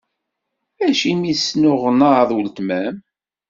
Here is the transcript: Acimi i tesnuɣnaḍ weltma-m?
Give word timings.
Acimi 0.85 1.25
i 1.31 1.33
tesnuɣnaḍ 1.37 2.29
weltma-m? 2.35 2.95